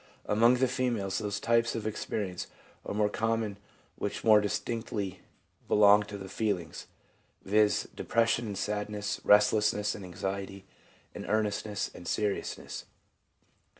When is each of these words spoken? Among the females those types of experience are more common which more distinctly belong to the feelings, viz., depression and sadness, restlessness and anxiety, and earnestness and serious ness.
Among 0.25 0.55
the 0.55 0.67
females 0.67 1.19
those 1.19 1.39
types 1.39 1.75
of 1.75 1.85
experience 1.85 2.47
are 2.87 2.95
more 2.95 3.07
common 3.07 3.57
which 3.97 4.23
more 4.23 4.41
distinctly 4.41 5.19
belong 5.67 6.01
to 6.09 6.17
the 6.17 6.27
feelings, 6.27 6.87
viz., 7.43 7.87
depression 7.93 8.47
and 8.47 8.57
sadness, 8.57 9.21
restlessness 9.23 9.93
and 9.93 10.03
anxiety, 10.03 10.65
and 11.13 11.27
earnestness 11.29 11.91
and 11.93 12.07
serious 12.07 12.57
ness. 12.57 12.85